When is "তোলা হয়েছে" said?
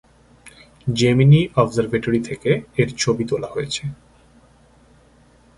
3.29-3.83